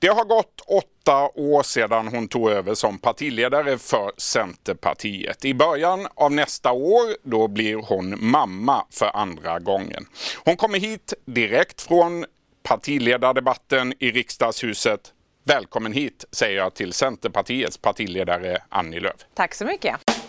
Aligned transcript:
Det 0.00 0.08
har 0.08 0.24
gått 0.24 0.60
åtta 0.66 1.30
år 1.34 1.62
sedan 1.62 2.08
hon 2.08 2.28
tog 2.28 2.50
över 2.50 2.74
som 2.74 2.98
partiledare 2.98 3.78
för 3.78 4.12
Centerpartiet. 4.16 5.44
I 5.44 5.54
början 5.54 6.06
av 6.14 6.32
nästa 6.32 6.72
år 6.72 7.16
då 7.22 7.48
blir 7.48 7.76
hon 7.76 8.30
mamma 8.30 8.86
för 8.90 9.16
andra 9.16 9.58
gången. 9.58 10.06
Hon 10.44 10.56
kommer 10.56 10.78
hit 10.78 11.14
direkt 11.24 11.80
från 11.82 12.24
partiledardebatten 12.62 13.94
i 13.98 14.10
riksdagshuset. 14.10 15.00
Välkommen 15.44 15.92
hit 15.92 16.24
säger 16.32 16.56
jag 16.56 16.74
till 16.74 16.92
Centerpartiets 16.92 17.78
partiledare 17.78 18.58
Annie 18.68 19.00
Lööf. 19.00 19.20
Tack 19.34 19.54
så 19.54 19.64
mycket. 19.64 20.19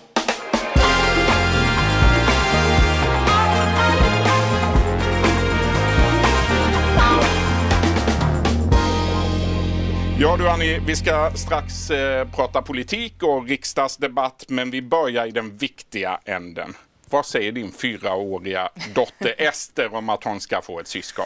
Ja 10.21 10.37
du 10.37 10.49
Annie, 10.49 10.79
vi 10.79 10.95
ska 10.95 11.31
strax 11.35 11.91
eh, 11.91 12.27
prata 12.27 12.61
politik 12.61 13.23
och 13.23 13.47
riksdagsdebatt 13.47 14.45
men 14.47 14.71
vi 14.71 14.81
börjar 14.81 15.25
i 15.25 15.31
den 15.31 15.57
viktiga 15.57 16.19
änden. 16.25 16.73
Vad 17.09 17.25
säger 17.25 17.51
din 17.51 17.71
fyraåriga 17.71 18.69
dotter 18.95 19.35
Ester 19.37 19.93
om 19.95 20.09
att 20.09 20.23
hon 20.23 20.39
ska 20.39 20.61
få 20.61 20.79
ett 20.79 20.87
syskon? 20.87 21.25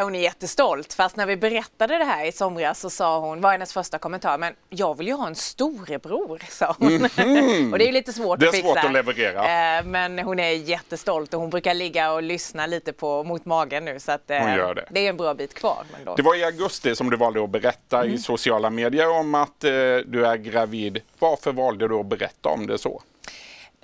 Hon 0.00 0.14
är 0.14 0.20
jättestolt, 0.20 0.92
fast 0.92 1.16
när 1.16 1.26
vi 1.26 1.36
berättade 1.36 1.98
det 1.98 2.04
här 2.04 2.24
i 2.26 2.32
somras 2.32 2.80
så 2.80 2.90
sa 2.90 3.18
hon, 3.18 3.40
var 3.40 3.52
hennes 3.52 3.72
första 3.72 3.98
kommentar, 3.98 4.38
men 4.38 4.54
jag 4.68 4.98
vill 4.98 5.06
ju 5.06 5.12
ha 5.12 5.26
en 5.26 5.34
storebror, 5.34 6.42
sa 6.50 6.76
hon. 6.78 6.88
Mm 6.88 7.02
-hmm. 7.06 7.72
och 7.72 7.78
det 7.78 7.88
är 7.88 7.92
lite 7.92 8.12
svårt 8.12 8.40
det 8.40 8.46
är 8.46 8.48
att 8.48 8.54
fixa. 8.54 8.68
svårt 8.68 8.84
att 8.84 8.92
leverera. 8.92 9.78
Eh, 9.78 9.84
men 9.84 10.18
hon 10.18 10.38
är 10.38 10.50
jättestolt 10.50 11.34
och 11.34 11.40
hon 11.40 11.50
brukar 11.50 11.74
ligga 11.74 12.12
och 12.12 12.22
lyssna 12.22 12.66
lite 12.66 12.92
på 12.92 13.24
mot 13.24 13.44
magen 13.44 13.84
nu 13.84 14.00
så 14.00 14.12
att 14.12 14.30
eh, 14.30 14.46
det. 14.46 14.84
det 14.90 15.06
är 15.06 15.10
en 15.10 15.16
bra 15.16 15.34
bit 15.34 15.54
kvar. 15.54 15.84
Det 16.16 16.22
var 16.22 16.36
i 16.36 16.44
augusti 16.44 16.96
som 16.96 17.10
du 17.10 17.16
valde 17.16 17.44
att 17.44 17.50
berätta 17.50 18.00
mm. 18.00 18.14
i 18.14 18.18
sociala 18.18 18.70
medier 18.70 19.10
om 19.10 19.34
att 19.34 19.64
eh, 19.64 19.70
du 20.06 20.26
är 20.26 20.36
gravid. 20.36 21.00
Varför 21.18 21.52
valde 21.52 21.88
du 21.88 21.94
att 21.94 22.06
berätta 22.06 22.48
om 22.48 22.66
det 22.66 22.78
så? 22.78 23.02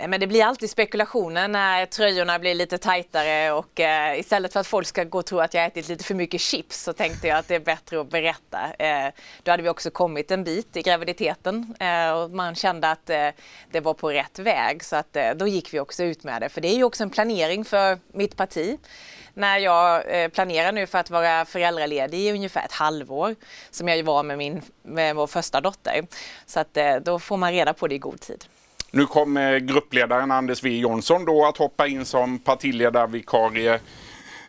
Men 0.07 0.19
det 0.19 0.27
blir 0.27 0.43
alltid 0.43 0.69
spekulationer 0.69 1.47
när 1.47 1.85
tröjorna 1.85 2.39
blir 2.39 2.55
lite 2.55 2.77
tajtare 2.77 3.51
och 3.51 3.79
eh, 3.79 4.19
istället 4.19 4.53
för 4.53 4.59
att 4.59 4.67
folk 4.67 4.87
ska 4.87 5.03
gå 5.03 5.17
och 5.17 5.25
tro 5.25 5.39
att 5.39 5.53
jag 5.53 5.65
ätit 5.65 5.89
lite 5.89 6.03
för 6.03 6.15
mycket 6.15 6.41
chips 6.41 6.83
så 6.83 6.93
tänkte 6.93 7.27
jag 7.27 7.37
att 7.37 7.47
det 7.47 7.55
är 7.55 7.59
bättre 7.59 8.01
att 8.01 8.09
berätta. 8.09 8.59
Eh, 8.79 9.11
då 9.43 9.51
hade 9.51 9.63
vi 9.63 9.69
också 9.69 9.91
kommit 9.91 10.31
en 10.31 10.43
bit 10.43 10.77
i 10.77 10.81
graviditeten 10.81 11.75
eh, 11.79 12.11
och 12.11 12.31
man 12.31 12.55
kände 12.55 12.91
att 12.91 13.09
eh, 13.09 13.29
det 13.71 13.79
var 13.79 13.93
på 13.93 14.11
rätt 14.11 14.39
väg 14.39 14.83
så 14.83 14.95
att 14.95 15.15
eh, 15.15 15.31
då 15.31 15.47
gick 15.47 15.73
vi 15.73 15.79
också 15.79 16.03
ut 16.03 16.23
med 16.23 16.41
det. 16.41 16.49
För 16.49 16.61
det 16.61 16.67
är 16.67 16.75
ju 16.75 16.83
också 16.83 17.03
en 17.03 17.09
planering 17.09 17.65
för 17.65 17.99
mitt 18.13 18.37
parti 18.37 18.77
när 19.33 19.57
jag 19.57 20.21
eh, 20.23 20.29
planerar 20.29 20.71
nu 20.71 20.87
för 20.87 20.97
att 20.97 21.09
vara 21.09 21.45
föräldraledig 21.45 22.19
i 22.19 22.31
ungefär 22.31 22.65
ett 22.65 22.71
halvår 22.71 23.35
som 23.71 23.87
jag 23.87 24.03
var 24.03 24.23
med, 24.23 24.37
min, 24.37 24.61
med 24.83 25.15
vår 25.15 25.27
första 25.27 25.61
dotter. 25.61 26.07
Så 26.45 26.59
att 26.59 26.77
eh, 26.77 26.95
då 26.95 27.19
får 27.19 27.37
man 27.37 27.51
reda 27.51 27.73
på 27.73 27.87
det 27.87 27.95
i 27.95 27.99
god 27.99 28.19
tid. 28.19 28.45
Nu 28.91 29.05
kommer 29.05 29.59
gruppledaren 29.59 30.31
Anders 30.31 30.63
W 30.63 30.79
Jonsson 30.79 31.25
då 31.25 31.45
att 31.45 31.57
hoppa 31.57 31.87
in 31.87 32.05
som 32.05 32.39
partiledarvikarie. 32.39 33.79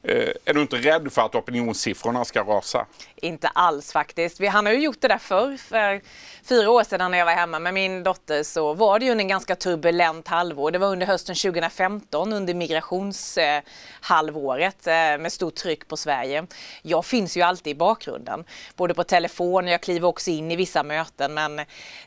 Eh, 0.02 0.28
är 0.44 0.54
du 0.54 0.60
inte 0.60 0.76
rädd 0.76 1.12
för 1.12 1.22
att 1.22 1.34
opinionssiffrorna 1.34 2.24
ska 2.24 2.42
rasa? 2.42 2.86
Inte 3.16 3.48
alls 3.48 3.92
faktiskt. 3.92 4.44
Han 4.44 4.66
har 4.66 4.72
ju 4.72 4.80
gjort 4.80 5.00
det 5.00 5.08
där 5.08 5.18
förr. 5.18 5.56
För 5.56 6.00
fyra 6.42 6.70
år 6.70 6.84
sedan 6.84 7.10
när 7.10 7.18
jag 7.18 7.24
var 7.24 7.32
hemma 7.32 7.58
med 7.58 7.74
min 7.74 8.02
dotter 8.02 8.42
så 8.42 8.74
var 8.74 8.98
det 8.98 9.04
ju 9.04 9.12
en 9.12 9.28
ganska 9.28 9.56
turbulent 9.56 10.28
halvår. 10.28 10.70
Det 10.70 10.78
var 10.78 10.88
under 10.88 11.06
hösten 11.06 11.34
2015 11.34 12.32
under 12.32 12.54
migrationshalvåret 12.54 14.86
eh, 14.86 14.92
med 14.92 15.32
stort 15.32 15.54
tryck 15.54 15.88
på 15.88 15.96
Sverige. 15.96 16.46
Jag 16.82 17.04
finns 17.04 17.36
ju 17.36 17.42
alltid 17.42 17.70
i 17.70 17.74
bakgrunden, 17.74 18.44
både 18.76 18.94
på 18.94 19.04
telefon 19.04 19.64
och 19.64 19.70
jag 19.70 19.80
kliver 19.80 20.08
också 20.08 20.30
in 20.30 20.50
i 20.50 20.56
vissa 20.56 20.82
möten. 20.82 21.34
Men 21.34 21.60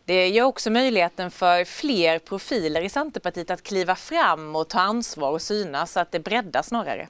det 0.05 0.29
ger 0.29 0.43
också 0.43 0.69
möjligheten 0.69 1.31
för 1.31 1.65
fler 1.65 2.19
profiler 2.19 2.81
i 2.81 2.89
Centerpartiet 2.89 3.51
att 3.51 3.63
kliva 3.63 3.95
fram 3.95 4.55
och 4.55 4.67
ta 4.67 4.79
ansvar 4.79 5.31
och 5.31 5.41
synas 5.41 5.91
så 5.91 5.99
att 5.99 6.11
det 6.11 6.19
breddas 6.19 6.67
snarare. 6.67 7.07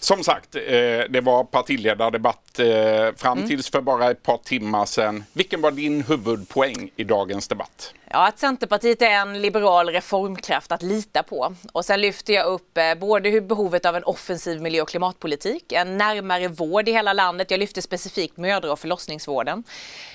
Som 0.00 0.24
sagt, 0.24 0.54
eh, 0.54 0.62
det 1.10 1.20
var 1.24 1.44
partiledardebatt 1.44 2.58
eh, 2.58 3.14
fram 3.16 3.38
mm. 3.38 3.48
tills 3.48 3.70
för 3.70 3.80
bara 3.80 4.10
ett 4.10 4.22
par 4.22 4.36
timmar 4.36 4.86
sedan. 4.86 5.24
Vilken 5.32 5.60
var 5.60 5.70
din 5.70 6.02
huvudpoäng 6.02 6.90
i 6.96 7.04
dagens 7.04 7.48
debatt? 7.48 7.94
Ja, 8.12 8.26
att 8.26 8.38
Centerpartiet 8.38 9.02
är 9.02 9.10
en 9.10 9.42
liberal 9.42 9.88
reformkraft 9.88 10.72
att 10.72 10.82
lita 10.82 11.22
på. 11.22 11.54
Och 11.72 11.84
sen 11.84 12.00
lyfter 12.00 12.32
jag 12.32 12.46
upp 12.46 12.78
eh, 12.78 12.94
både 12.94 13.40
behovet 13.40 13.86
av 13.86 13.96
en 13.96 14.04
offensiv 14.04 14.62
miljö 14.62 14.82
och 14.82 14.88
klimatpolitik, 14.88 15.72
en 15.72 15.98
närmare 15.98 16.48
vård 16.48 16.88
i 16.88 16.92
hela 16.92 17.12
landet. 17.12 17.50
Jag 17.50 17.60
lyfte 17.60 17.82
specifikt 17.82 18.36
mödra 18.36 18.72
och 18.72 18.78
förlossningsvården. 18.78 19.64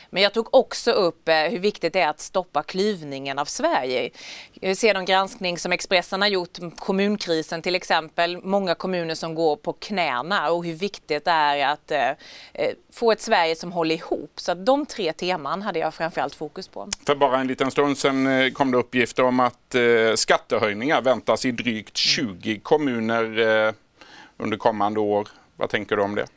Men 0.09 0.23
jag 0.23 0.33
tog 0.33 0.55
också 0.55 0.91
upp 0.91 1.29
eh, 1.29 1.35
hur 1.35 1.59
viktigt 1.59 1.93
det 1.93 1.99
är 1.99 2.09
att 2.09 2.19
stoppa 2.19 2.63
klyvningen 2.63 3.39
av 3.39 3.45
Sverige. 3.45 4.09
Jag 4.53 4.77
ser 4.77 4.93
de 4.93 5.05
granskning 5.05 5.57
som 5.57 5.71
Expressen 5.71 6.21
har 6.21 6.29
gjort, 6.29 6.57
kommunkrisen 6.77 7.61
till 7.61 7.75
exempel, 7.75 8.37
många 8.43 8.75
kommuner 8.75 9.15
som 9.15 9.35
går 9.35 9.55
på 9.55 9.73
knäna 9.73 10.51
och 10.51 10.65
hur 10.65 10.73
viktigt 10.73 11.25
det 11.25 11.31
är 11.31 11.67
att 11.67 11.91
eh, 11.91 12.69
få 12.91 13.11
ett 13.11 13.21
Sverige 13.21 13.55
som 13.55 13.71
håller 13.71 13.95
ihop. 13.95 14.31
Så 14.35 14.51
att 14.51 14.65
de 14.65 14.85
tre 14.85 15.13
teman 15.13 15.61
hade 15.61 15.79
jag 15.79 15.93
framförallt 15.93 16.35
fokus 16.35 16.67
på. 16.67 16.89
För 17.05 17.15
bara 17.15 17.39
en 17.39 17.47
liten 17.47 17.71
stund 17.71 17.84
sedan 17.93 18.53
kom 18.53 18.71
det 18.71 18.77
uppgifter 18.77 19.23
om 19.23 19.39
att 19.39 19.75
skattehöjningar 20.15 21.01
väntas 21.01 21.45
i 21.45 21.51
drygt 21.51 21.97
20 21.97 22.59
kommuner 22.59 23.23
under 24.37 24.57
kommande 24.57 24.99
år. 24.99 25.27
Vad 25.55 25.69
tänker 25.69 25.95
du 25.95 26.01
om 26.01 26.15
det? 26.15 26.27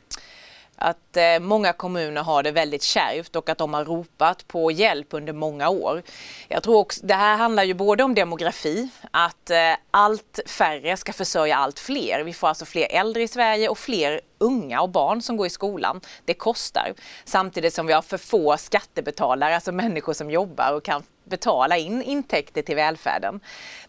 att 0.81 1.08
att 1.09 1.17
eh, 1.17 1.39
många 1.39 1.73
kommuner 1.73 2.23
har 2.23 2.43
det 2.43 2.51
väldigt 2.51 2.83
kärvt 2.83 3.35
och 3.35 3.49
att 3.49 3.57
de 3.57 3.73
har 3.73 3.85
ropat 3.85 4.47
på 4.47 4.71
hjälp 4.71 5.07
under 5.09 5.33
många 5.33 5.69
år. 5.69 6.03
Jag 6.47 6.63
tror 6.63 6.77
också, 6.77 7.05
det 7.05 7.13
här 7.13 7.37
handlar 7.37 7.63
ju 7.63 7.73
både 7.73 8.03
om 8.03 8.15
demografi, 8.15 8.89
att 9.11 9.49
eh, 9.49 9.73
allt 9.91 10.39
färre 10.45 10.97
ska 10.97 11.13
försörja 11.13 11.55
allt 11.55 11.79
fler. 11.79 12.23
Vi 12.23 12.33
får 12.33 12.47
alltså 12.47 12.65
fler 12.65 12.87
äldre 12.91 13.23
i 13.23 13.27
Sverige 13.27 13.69
och 13.69 13.77
fler 13.77 14.21
unga 14.37 14.81
och 14.81 14.89
barn 14.89 15.21
som 15.21 15.37
går 15.37 15.47
i 15.47 15.49
skolan. 15.49 16.01
Det 16.25 16.33
kostar. 16.33 16.93
Samtidigt 17.25 17.73
som 17.73 17.87
vi 17.87 17.93
har 17.93 18.01
för 18.01 18.17
få 18.17 18.57
skattebetalare, 18.57 19.55
alltså 19.55 19.71
människor 19.71 20.13
som 20.13 20.31
jobbar 20.31 20.73
och 20.73 20.83
kan 20.83 21.03
betala 21.23 21.77
in 21.77 22.01
intäkter 22.01 22.61
till 22.61 22.75
välfärden. 22.75 23.39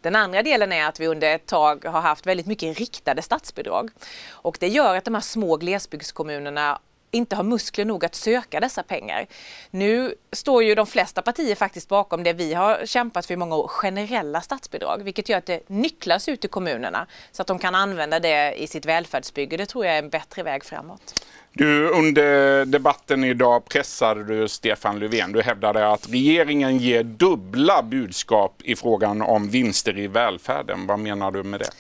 Den 0.01 0.17
andra 0.17 0.43
delen 0.43 0.73
är 0.73 0.87
att 0.87 1.01
vi 1.01 1.07
under 1.07 1.35
ett 1.35 1.47
tag 1.47 1.85
har 1.85 2.01
haft 2.01 2.27
väldigt 2.27 2.47
mycket 2.47 2.79
riktade 2.79 3.23
statsbidrag 3.23 3.91
och 4.31 4.57
det 4.61 4.69
gör 4.69 4.97
att 4.97 5.05
de 5.05 5.15
här 5.15 5.21
små 5.21 5.57
glesbygdskommunerna 5.57 6.79
inte 7.11 7.37
har 7.37 7.43
muskler 7.43 7.85
nog 7.85 8.05
att 8.05 8.15
söka 8.15 8.61
dessa 8.61 8.83
pengar. 8.83 9.27
Nu 9.71 10.15
står 10.33 10.65
ju 10.65 10.75
de 10.75 10.87
flesta 10.87 11.23
partier 11.23 11.55
faktiskt 11.55 11.89
bakom 11.89 12.23
det 12.23 12.33
vi 12.33 12.55
har 12.55 12.87
kämpat 12.87 13.27
för 13.27 13.35
i 13.35 13.37
många 13.37 13.57
år, 13.57 13.69
generella 13.69 14.41
statsbidrag, 14.41 15.03
vilket 15.05 15.29
gör 15.29 15.39
att 15.39 15.47
det 15.47 15.69
nycklas 15.69 16.29
ut 16.29 16.45
i 16.45 16.49
kommunerna 16.49 17.07
så 17.33 17.43
att 17.43 17.49
de 17.49 17.59
kan 17.59 17.75
använda 17.75 18.21
det 18.21 18.63
i 18.63 18.67
sitt 18.67 18.87
välfärdsbygge. 18.87 19.57
Det 19.57 19.67
tror 19.67 19.87
jag 19.87 19.95
är 19.95 19.99
en 19.99 20.11
bättre 20.11 20.43
väg 20.43 20.65
framåt. 20.65 21.25
Du, 21.53 21.89
under 21.89 22.65
debatten 22.65 23.25
idag 23.25 23.65
pressade 23.65 24.25
du 24.25 24.49
Stefan 24.49 24.99
Löfven. 24.99 25.33
Du 25.33 25.43
hävdade 25.43 25.93
att 25.93 26.09
regeringen 26.11 26.79
ger 26.79 27.03
dubbla 27.03 27.83
budskap 27.83 28.63
i 28.65 28.77
frågan 28.77 29.23
om 29.23 29.49
vinster 29.49 29.99
i 29.99 30.07
välfärden. 30.07 30.87
Vad 30.87 30.99
menar 30.99 31.31
du 31.31 31.43
med 31.43 31.61
det? 31.61 31.71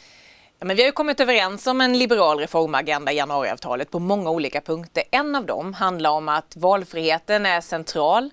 Men 0.64 0.76
vi 0.76 0.82
har 0.82 0.86
ju 0.86 0.92
kommit 0.92 1.20
överens 1.20 1.66
om 1.66 1.80
en 1.80 1.98
liberal 1.98 2.38
reformagenda 2.38 3.12
i 3.12 3.16
januariavtalet 3.16 3.90
på 3.90 3.98
många 3.98 4.30
olika 4.30 4.60
punkter. 4.60 5.04
En 5.10 5.34
av 5.34 5.46
dem 5.46 5.74
handlar 5.74 6.10
om 6.10 6.28
att 6.28 6.56
valfriheten 6.56 7.46
är 7.46 7.60
central 7.60 8.30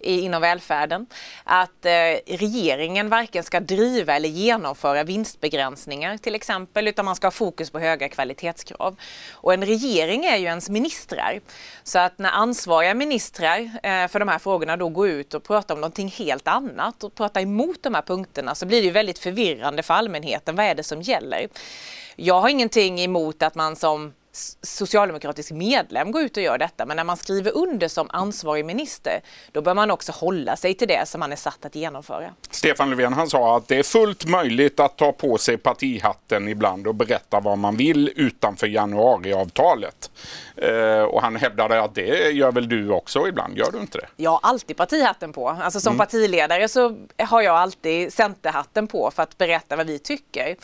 inom 0.00 0.42
välfärden. 0.42 1.06
Att 1.44 1.86
eh, 1.86 2.36
regeringen 2.36 3.08
varken 3.08 3.42
ska 3.42 3.60
driva 3.60 4.16
eller 4.16 4.28
genomföra 4.28 5.04
vinstbegränsningar 5.04 6.16
till 6.16 6.34
exempel, 6.34 6.88
utan 6.88 7.04
man 7.04 7.16
ska 7.16 7.26
ha 7.26 7.30
fokus 7.30 7.70
på 7.70 7.78
höga 7.78 8.08
kvalitetskrav. 8.08 8.96
Och 9.32 9.54
en 9.54 9.64
regering 9.64 10.24
är 10.24 10.36
ju 10.36 10.44
ens 10.44 10.70
ministrar. 10.70 11.40
Så 11.82 11.98
att 11.98 12.18
när 12.18 12.30
ansvariga 12.30 12.94
ministrar 12.94 13.58
eh, 13.58 14.08
för 14.08 14.18
de 14.18 14.28
här 14.28 14.38
frågorna 14.38 14.76
då 14.76 14.88
går 14.88 15.08
ut 15.08 15.34
och 15.34 15.44
pratar 15.44 15.74
om 15.74 15.80
någonting 15.80 16.08
helt 16.08 16.48
annat 16.48 17.04
och 17.04 17.14
pratar 17.14 17.40
emot 17.40 17.82
de 17.82 17.94
här 17.94 18.02
punkterna 18.02 18.54
så 18.54 18.66
blir 18.66 18.80
det 18.80 18.86
ju 18.86 18.92
väldigt 18.92 19.18
förvirrande 19.18 19.82
för 19.82 19.94
allmänheten. 19.94 20.56
Vad 20.56 20.66
är 20.66 20.74
det 20.74 20.82
som 20.82 21.02
gäller? 21.02 21.48
Jag 22.16 22.40
har 22.40 22.48
ingenting 22.48 23.00
emot 23.00 23.42
att 23.42 23.54
man 23.54 23.76
som 23.76 24.12
socialdemokratisk 24.62 25.50
medlem 25.50 26.12
går 26.12 26.22
ut 26.22 26.36
och 26.36 26.42
gör 26.42 26.58
detta. 26.58 26.86
Men 26.86 26.96
när 26.96 27.04
man 27.04 27.16
skriver 27.16 27.56
under 27.56 27.88
som 27.88 28.10
ansvarig 28.10 28.64
minister, 28.64 29.20
då 29.52 29.62
bör 29.62 29.74
man 29.74 29.90
också 29.90 30.12
hålla 30.12 30.56
sig 30.56 30.74
till 30.74 30.88
det 30.88 31.08
som 31.08 31.20
man 31.20 31.32
är 31.32 31.36
satt 31.36 31.64
att 31.64 31.74
genomföra. 31.74 32.34
Stefan 32.50 32.90
Löfven 32.90 33.12
han 33.12 33.30
sa 33.30 33.56
att 33.56 33.68
det 33.68 33.78
är 33.78 33.82
fullt 33.82 34.24
möjligt 34.24 34.80
att 34.80 34.98
ta 34.98 35.12
på 35.12 35.38
sig 35.38 35.56
partihatten 35.56 36.48
ibland 36.48 36.86
och 36.86 36.94
berätta 36.94 37.40
vad 37.40 37.58
man 37.58 37.76
vill 37.76 38.12
utanför 38.16 38.66
januariavtalet. 38.66 40.10
Eh, 40.56 41.02
och 41.02 41.22
han 41.22 41.36
hävdade 41.36 41.82
att 41.82 41.94
det 41.94 42.30
gör 42.30 42.52
väl 42.52 42.68
du 42.68 42.90
också 42.90 43.28
ibland, 43.28 43.58
gör 43.58 43.72
du 43.72 43.78
inte 43.78 43.98
det? 43.98 44.06
Jag 44.16 44.30
har 44.30 44.40
alltid 44.42 44.76
partihatten 44.76 45.32
på. 45.32 45.48
Alltså 45.48 45.80
som 45.80 45.90
mm. 45.90 45.98
partiledare 45.98 46.68
så 46.68 46.96
har 47.18 47.42
jag 47.42 47.56
alltid 47.56 48.12
centerhatten 48.12 48.86
på 48.86 49.10
för 49.10 49.22
att 49.22 49.38
berätta 49.38 49.76
vad 49.76 49.86
vi 49.86 49.98
tycker. 49.98 50.56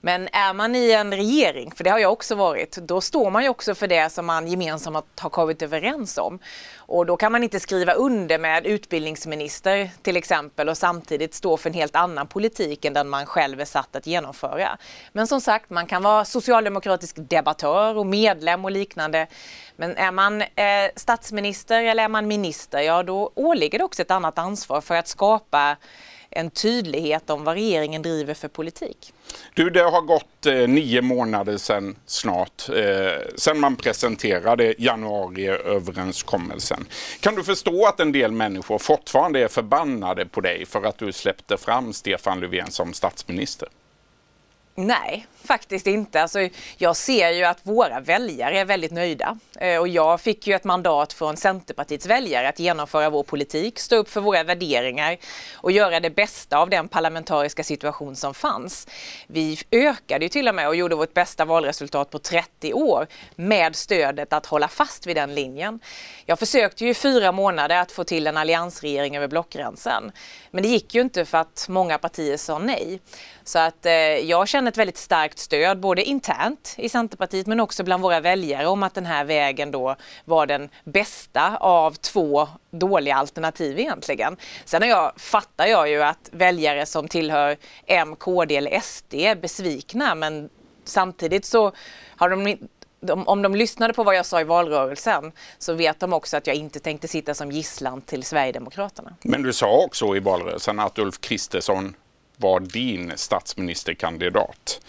Men 0.00 0.28
är 0.32 0.52
man 0.52 0.76
i 0.76 0.92
en 0.92 1.14
regering, 1.14 1.72
för 1.76 1.84
det 1.84 1.90
har 1.90 1.98
jag 1.98 2.12
också 2.12 2.34
varit, 2.34 2.76
då 2.76 3.00
står 3.10 3.30
man 3.30 3.42
ju 3.42 3.48
också 3.48 3.74
för 3.74 3.88
det 3.88 4.12
som 4.12 4.26
man 4.26 4.48
gemensamt 4.48 5.20
har 5.20 5.30
kommit 5.30 5.62
överens 5.62 6.18
om. 6.18 6.38
Och 6.76 7.06
då 7.06 7.16
kan 7.16 7.32
man 7.32 7.42
inte 7.42 7.60
skriva 7.60 7.92
under 7.92 8.38
med 8.38 8.66
utbildningsminister 8.66 9.90
till 10.02 10.16
exempel 10.16 10.68
och 10.68 10.78
samtidigt 10.78 11.34
stå 11.34 11.56
för 11.56 11.70
en 11.70 11.74
helt 11.74 11.96
annan 11.96 12.26
politik 12.26 12.84
än 12.84 12.92
den 12.92 13.08
man 13.08 13.26
själv 13.26 13.60
är 13.60 13.64
satt 13.64 13.96
att 13.96 14.06
genomföra. 14.06 14.78
Men 15.12 15.26
som 15.26 15.40
sagt, 15.40 15.70
man 15.70 15.86
kan 15.86 16.02
vara 16.02 16.24
socialdemokratisk 16.24 17.16
debattör 17.16 17.98
och 17.98 18.06
medlem 18.06 18.64
och 18.64 18.70
liknande. 18.70 19.26
Men 19.76 19.96
är 19.96 20.12
man 20.12 20.42
eh, 20.42 20.46
statsminister 20.96 21.82
eller 21.82 22.04
är 22.04 22.08
man 22.08 22.28
minister, 22.28 22.80
ja 22.80 23.02
då 23.02 23.32
åligger 23.34 23.78
det 23.78 23.84
också 23.84 24.02
ett 24.02 24.10
annat 24.10 24.38
ansvar 24.38 24.80
för 24.80 24.94
att 24.94 25.08
skapa 25.08 25.76
en 26.30 26.50
tydlighet 26.50 27.30
om 27.30 27.44
vad 27.44 27.54
regeringen 27.54 28.02
driver 28.02 28.34
för 28.34 28.48
politik. 28.48 29.12
Du, 29.54 29.70
det 29.70 29.80
har 29.80 30.00
gått 30.00 30.46
eh, 30.46 30.68
nio 30.68 31.02
månader 31.02 31.56
sedan 31.56 31.96
snart, 32.06 32.68
eh, 32.68 33.12
sedan 33.36 33.60
man 33.60 33.76
presenterade 33.76 34.74
januariöverenskommelsen. 34.78 36.86
Kan 37.20 37.34
du 37.34 37.44
förstå 37.44 37.86
att 37.86 38.00
en 38.00 38.12
del 38.12 38.32
människor 38.32 38.78
fortfarande 38.78 39.40
är 39.40 39.48
förbannade 39.48 40.26
på 40.26 40.40
dig 40.40 40.66
för 40.66 40.82
att 40.82 40.98
du 40.98 41.12
släppte 41.12 41.56
fram 41.56 41.92
Stefan 41.92 42.40
Löfven 42.40 42.70
som 42.70 42.92
statsminister? 42.92 43.68
Nej, 44.74 45.26
faktiskt 45.44 45.86
inte. 45.86 46.22
Alltså, 46.22 46.48
jag 46.76 46.96
ser 46.96 47.30
ju 47.30 47.44
att 47.44 47.58
våra 47.62 48.00
väljare 48.00 48.58
är 48.58 48.64
väldigt 48.64 48.92
nöjda. 48.92 49.38
Eh, 49.58 49.80
och 49.80 49.88
jag 49.88 50.20
fick 50.20 50.46
ju 50.46 50.54
ett 50.54 50.64
mandat 50.64 51.12
från 51.12 51.36
Centerpartiets 51.36 52.06
väljare 52.06 52.48
att 52.48 52.58
genomföra 52.58 53.10
vår 53.10 53.22
politik, 53.22 53.78
stå 53.78 53.96
upp 53.96 54.08
för 54.08 54.20
våra 54.20 54.42
värderingar 54.42 55.16
och 55.54 55.72
göra 55.72 56.00
det 56.00 56.10
bästa 56.10 56.58
av 56.58 56.70
den 56.70 56.88
parlamentariska 56.88 57.64
situation 57.64 58.16
som 58.16 58.34
fanns. 58.34 58.88
Vi 59.26 59.58
ökade 59.70 60.24
ju 60.24 60.28
till 60.28 60.48
och 60.48 60.54
med 60.54 60.68
och 60.68 60.76
gjorde 60.76 60.94
vårt 60.94 61.14
bästa 61.14 61.44
valresultat 61.44 62.10
på 62.10 62.18
30 62.18 62.72
år 62.72 63.06
med 63.36 63.76
stödet 63.76 64.32
att 64.32 64.46
hålla 64.46 64.68
fast 64.68 65.06
vid 65.06 65.16
den 65.16 65.34
linjen. 65.34 65.80
Jag 66.26 66.38
försökte 66.38 66.84
ju 66.84 66.90
i 66.90 66.94
fyra 66.94 67.32
månader 67.32 67.76
att 67.76 67.92
få 67.92 68.04
till 68.04 68.26
en 68.26 68.36
alliansregering 68.36 69.16
över 69.16 69.28
blockgränsen. 69.28 70.12
Men 70.50 70.62
det 70.62 70.68
gick 70.68 70.94
ju 70.94 71.00
inte 71.00 71.24
för 71.24 71.38
att 71.38 71.66
många 71.68 71.98
partier 71.98 72.36
sa 72.36 72.58
nej. 72.58 73.00
Så 73.44 73.58
att 73.58 73.86
eh, 73.86 73.92
jag 73.92 74.48
känner 74.48 74.59
ett 74.66 74.78
väldigt 74.78 74.96
starkt 74.96 75.38
stöd 75.38 75.80
både 75.80 76.02
internt 76.02 76.74
i 76.78 76.88
Centerpartiet 76.88 77.46
men 77.46 77.60
också 77.60 77.84
bland 77.84 78.02
våra 78.02 78.20
väljare 78.20 78.66
om 78.66 78.82
att 78.82 78.94
den 78.94 79.06
här 79.06 79.24
vägen 79.24 79.70
då 79.70 79.96
var 80.24 80.46
den 80.46 80.68
bästa 80.84 81.56
av 81.56 81.94
två 81.94 82.48
dåliga 82.70 83.16
alternativ 83.16 83.78
egentligen. 83.78 84.36
Sen 84.64 84.88
jag, 84.88 85.12
fattar 85.16 85.66
jag 85.66 85.88
ju 85.90 86.02
att 86.02 86.28
väljare 86.32 86.86
som 86.86 87.08
tillhör 87.08 87.56
M, 87.86 88.16
KD 88.16 88.56
eller 88.56 88.80
SD 88.80 89.14
är 89.14 89.34
besvikna 89.34 90.14
men 90.14 90.48
samtidigt 90.84 91.44
så 91.44 91.72
har 92.16 92.30
de 92.30 92.56
de, 93.00 93.28
om 93.28 93.42
de 93.42 93.54
lyssnade 93.54 93.92
på 93.92 94.04
vad 94.04 94.16
jag 94.16 94.26
sa 94.26 94.40
i 94.40 94.44
valrörelsen 94.44 95.32
så 95.58 95.72
vet 95.72 96.00
de 96.00 96.12
också 96.12 96.36
att 96.36 96.46
jag 96.46 96.56
inte 96.56 96.80
tänkte 96.80 97.08
sitta 97.08 97.34
som 97.34 97.52
gisslan 97.52 98.00
till 98.00 98.22
Sverigedemokraterna. 98.22 99.16
Men 99.22 99.42
du 99.42 99.52
sa 99.52 99.84
också 99.84 100.16
i 100.16 100.20
valrörelsen 100.20 100.80
att 100.80 100.98
Ulf 100.98 101.20
Kristersson 101.20 101.94
var 102.40 102.60
din 102.60 103.12
statsministerkandidat. 103.16 104.80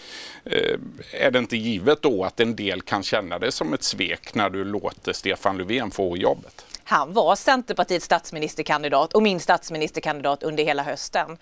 Eh, 0.44 0.78
är 1.12 1.30
det 1.30 1.38
inte 1.38 1.56
givet 1.56 2.02
då 2.02 2.24
att 2.24 2.40
en 2.40 2.56
del 2.56 2.82
kan 2.82 3.02
känna 3.02 3.38
det 3.38 3.52
som 3.52 3.74
ett 3.74 3.82
svek 3.82 4.34
när 4.34 4.50
du 4.50 4.64
låter 4.64 5.12
Stefan 5.12 5.58
Löfven 5.58 5.90
få 5.90 6.16
jobbet? 6.16 6.66
Han 6.84 7.12
var 7.12 7.36
Centerpartiets 7.36 8.04
statsministerkandidat 8.04 9.12
och 9.12 9.22
min 9.22 9.40
statsministerkandidat 9.40 10.42
under 10.42 10.64
hela 10.64 10.82
hösten. 10.82 11.38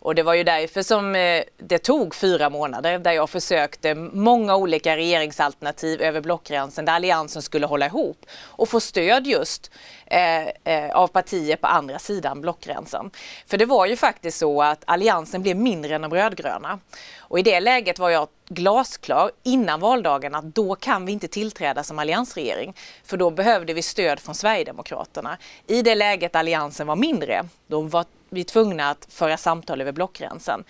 Och 0.00 0.14
det 0.14 0.22
var 0.22 0.34
ju 0.34 0.44
därför 0.44 0.82
som 0.82 1.14
eh, 1.14 1.42
det 1.56 1.78
tog 1.78 2.14
fyra 2.14 2.50
månader 2.50 2.98
där 2.98 3.12
jag 3.12 3.30
försökte 3.30 3.94
många 3.94 4.56
olika 4.56 4.96
regeringsalternativ 4.96 6.02
över 6.02 6.20
blockgränsen 6.20 6.84
där 6.84 6.92
Alliansen 6.92 7.42
skulle 7.42 7.66
hålla 7.66 7.86
ihop 7.86 8.26
och 8.44 8.68
få 8.68 8.80
stöd 8.80 9.26
just 9.26 9.70
eh, 10.06 10.48
eh, 10.48 10.90
av 10.92 11.08
partier 11.08 11.56
på 11.56 11.66
andra 11.66 11.98
sidan 11.98 12.40
blockgränsen. 12.40 13.10
För 13.46 13.58
det 13.58 13.66
var 13.66 13.86
ju 13.86 13.96
faktiskt 13.96 14.38
så 14.38 14.62
att 14.62 14.82
Alliansen 14.84 15.42
blev 15.42 15.56
mindre 15.56 15.94
än 15.94 16.02
de 16.02 16.14
rödgröna. 16.14 16.78
Och 17.18 17.38
i 17.38 17.42
det 17.42 17.60
läget 17.60 17.98
var 17.98 18.10
jag 18.10 18.28
glasklar 18.48 19.30
innan 19.42 19.80
valdagen 19.80 20.34
att 20.34 20.44
då 20.54 20.74
kan 20.74 21.06
vi 21.06 21.12
inte 21.12 21.28
tillträda 21.28 21.82
som 21.82 21.98
alliansregering. 21.98 22.74
För 23.04 23.16
då 23.16 23.30
behövde 23.30 23.74
vi 23.74 23.82
stöd 23.82 24.20
från 24.20 24.34
Sverigedemokraterna. 24.34 25.38
I 25.66 25.82
det 25.82 25.94
läget 25.94 26.36
Alliansen 26.36 26.86
var 26.86 26.96
mindre, 26.96 27.44
då 27.66 27.80
var 27.80 28.04
vi 28.30 28.44
tvungna 28.44 28.90
att 28.90 29.06
föra 29.10 29.36
samtal 29.36 29.80
över 29.80 29.92
blockgränsen. 29.92 30.64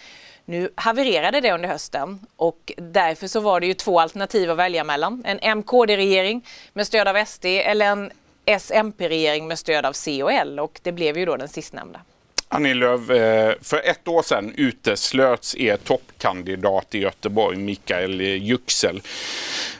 Nu 0.45 0.71
havererade 0.75 1.41
det 1.41 1.53
under 1.53 1.69
hösten 1.69 2.27
och 2.37 2.73
därför 2.77 3.27
så 3.27 3.41
var 3.41 3.61
det 3.61 3.67
ju 3.67 3.75
två 3.75 4.01
alternativ 4.01 4.51
att 4.51 4.57
välja 4.57 4.85
mellan. 4.85 5.23
En 5.27 5.59
MKD-regering 5.59 6.47
med 6.73 6.87
stöd 6.87 7.09
av 7.09 7.25
SD 7.25 7.45
eller 7.45 7.87
en 7.87 8.11
SMP-regering 8.45 9.49
med 9.49 9.59
stöd 9.59 9.87
av 9.87 9.93
C 9.93 10.23
och 10.23 10.33
L 10.33 10.61
och 10.61 10.81
det 10.83 10.93
blev 10.93 11.19
ju 11.19 11.27
då 11.27 11.37
den 11.37 11.49
sistnämnda. 11.49 12.01
Annie 12.51 12.75
Lööf, 12.75 13.11
eh, 13.11 13.55
för 13.63 13.81
ett 13.85 14.09
år 14.09 14.23
sedan 14.23 14.53
uteslöts 14.57 15.57
er 15.57 15.77
toppkandidat 15.77 16.95
i 16.95 16.99
Göteborg, 16.99 17.57
Mikael 17.57 18.21
Yüksel. 18.21 19.03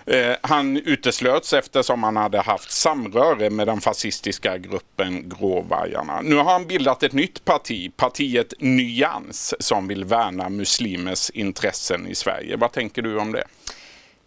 Eh, 0.07 0.37
han 0.41 0.77
uteslöts 0.77 1.53
eftersom 1.53 2.03
han 2.03 2.17
hade 2.17 2.41
haft 2.41 2.71
samröre 2.71 3.51
med 3.51 3.67
den 3.67 3.81
fascistiska 3.81 4.59
gruppen 4.59 5.29
Gråvargarna. 5.29 6.21
Nu 6.21 6.37
har 6.37 6.53
han 6.53 6.67
bildat 6.67 7.03
ett 7.03 7.13
nytt 7.13 7.45
parti, 7.45 7.93
partiet 7.97 8.55
Nyans, 8.59 9.55
som 9.59 9.89
vill 9.89 10.05
värna 10.05 10.49
muslimers 10.49 11.31
intressen 11.31 12.07
i 12.07 12.15
Sverige. 12.15 12.57
Vad 12.57 12.73
tänker 12.73 13.03
du 13.03 13.19
om 13.19 13.33
det? 13.33 13.45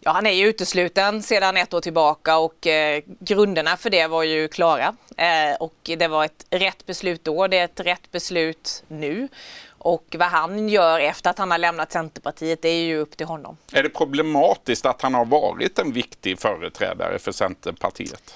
Ja, 0.04 0.10
han 0.10 0.26
är 0.26 0.30
ju 0.30 0.46
utesluten 0.46 1.22
sedan 1.22 1.56
ett 1.56 1.74
år 1.74 1.80
tillbaka 1.80 2.38
och 2.38 2.66
eh, 2.66 3.02
grunderna 3.06 3.76
för 3.76 3.90
det 3.90 4.06
var 4.06 4.22
ju 4.22 4.48
klara. 4.48 4.94
Eh, 5.16 5.56
och 5.60 5.74
det 5.82 6.08
var 6.08 6.24
ett 6.24 6.46
rätt 6.50 6.86
beslut 6.86 7.24
då, 7.24 7.46
det 7.46 7.58
är 7.58 7.64
ett 7.64 7.80
rätt 7.80 8.10
beslut 8.10 8.84
nu. 8.88 9.28
Och 9.68 10.16
vad 10.18 10.28
han 10.28 10.68
gör 10.68 11.00
efter 11.00 11.30
att 11.30 11.38
han 11.38 11.50
har 11.50 11.58
lämnat 11.58 11.92
Centerpartiet, 11.92 12.62
det 12.62 12.68
är 12.68 12.82
ju 12.82 12.96
upp 12.96 13.16
till 13.16 13.26
honom. 13.26 13.56
Är 13.72 13.82
det 13.82 13.88
problematiskt 13.88 14.86
att 14.86 15.02
han 15.02 15.14
har 15.14 15.24
varit 15.24 15.78
en 15.78 15.92
viktig 15.92 16.40
företrädare 16.40 17.18
för 17.18 17.32
Centerpartiet? 17.32 18.34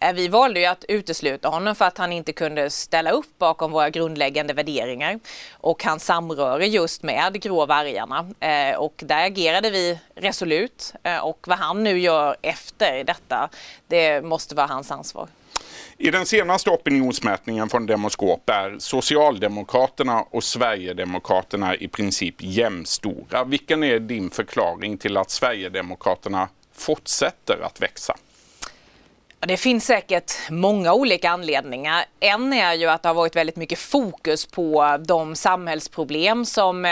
Eh, 0.00 0.12
vi 0.12 0.28
valde 0.28 0.60
ju 0.60 0.66
att 0.66 0.84
utesluta 0.88 1.48
honom 1.48 1.74
för 1.74 1.84
att 1.84 1.98
han 1.98 2.12
inte 2.12 2.32
kunde 2.32 2.70
ställa 2.70 3.10
upp 3.10 3.38
bakom 3.38 3.72
våra 3.72 3.90
grundläggande 3.90 4.54
värderingar 4.54 5.18
och 5.52 5.84
hans 5.84 6.04
samröre 6.04 6.66
just 6.66 7.02
med 7.02 7.42
Grå 7.42 7.66
vargarna. 7.66 8.26
Eh, 8.40 8.76
och 8.76 8.94
där 8.96 9.26
agerade 9.26 9.70
vi 9.70 9.98
resolut 10.14 10.94
eh, 11.02 11.18
och 11.18 11.44
vad 11.48 11.58
han 11.58 11.84
nu 11.84 11.98
gör 11.98 12.36
efter 12.42 13.04
detta, 13.04 13.48
det 13.86 14.24
måste 14.24 14.54
vara 14.54 14.66
hans 14.66 14.90
ansvar. 14.90 15.28
I 15.98 16.10
den 16.10 16.26
senaste 16.26 16.70
opinionsmätningen 16.70 17.68
från 17.68 17.86
Demoskop 17.86 18.50
är 18.50 18.76
Socialdemokraterna 18.78 20.22
och 20.30 20.44
Sverigedemokraterna 20.44 21.76
i 21.76 21.88
princip 21.88 22.34
jämnstora. 22.38 23.44
Vilken 23.44 23.84
är 23.84 23.98
din 23.98 24.30
förklaring 24.30 24.98
till 24.98 25.16
att 25.16 25.30
Sverigedemokraterna 25.30 26.48
fortsätter 26.72 27.58
att 27.62 27.82
växa? 27.82 28.16
Det 29.46 29.56
finns 29.56 29.86
säkert 29.86 30.32
många 30.50 30.92
olika 30.94 31.30
anledningar. 31.30 32.04
En 32.20 32.52
är 32.52 32.74
ju 32.74 32.86
att 32.86 33.02
det 33.02 33.08
har 33.08 33.14
varit 33.14 33.36
väldigt 33.36 33.56
mycket 33.56 33.78
fokus 33.78 34.46
på 34.46 34.98
de 35.06 35.34
samhällsproblem 35.34 36.44
som 36.44 36.84
eh, 36.84 36.90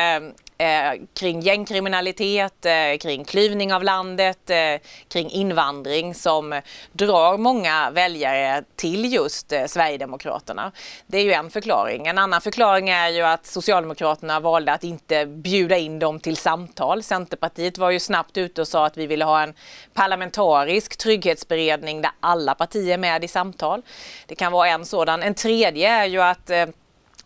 Eh, 0.59 1.01
kring 1.15 1.41
gängkriminalitet, 1.41 2.67
eh, 2.67 2.99
kring 3.01 3.25
klyvning 3.25 3.75
av 3.75 3.83
landet, 3.83 4.51
eh, 4.51 4.81
kring 5.09 5.31
invandring 5.31 6.15
som 6.15 6.61
drar 6.93 7.39
många 7.39 7.91
väljare 7.91 8.65
till 8.77 9.13
just 9.13 9.53
eh, 9.53 9.67
Sverigedemokraterna. 9.67 10.73
Det 11.07 11.19
är 11.19 11.23
ju 11.23 11.33
en 11.33 11.51
förklaring. 11.51 12.07
En 12.07 12.19
annan 12.19 12.41
förklaring 12.41 12.89
är 12.89 13.09
ju 13.09 13.23
att 13.23 13.47
Socialdemokraterna 13.47 14.41
valde 14.41 14.73
att 14.73 14.85
inte 14.85 15.27
bjuda 15.27 15.77
in 15.77 15.99
dem 15.99 16.21
till 16.21 16.37
samtal. 16.37 17.03
Centerpartiet 17.03 17.79
var 17.79 17.91
ju 17.91 18.01
snabbt 18.01 18.37
ute 18.37 18.61
och 18.61 18.69
sa 18.69 18.87
att 18.87 18.97
vi 18.97 19.07
ville 19.07 19.25
ha 19.25 19.43
en 19.43 19.55
parlamentarisk 19.95 20.97
trygghetsberedning 20.97 22.03
där 22.03 22.11
alla 22.21 22.55
partier 22.55 22.95
är 22.95 22.99
med 22.99 23.25
i 23.25 23.29
samtal. 23.29 23.83
Det 24.27 24.35
kan 24.35 24.53
vara 24.53 24.69
en 24.69 24.87
sådan. 24.87 25.23
En 25.23 25.35
tredje 25.35 25.89
är 25.89 26.05
ju 26.05 26.23
att 26.23 26.51
eh, 26.51 26.67